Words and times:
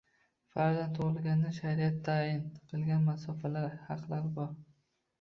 Farzand 0.53 0.97
tug‘ilganda 0.99 1.51
shariat 1.59 2.01
tayin 2.09 2.43
qilgan 2.73 3.09
masofalarda 3.13 3.73
haqlar 3.93 4.29
bor 4.43 4.55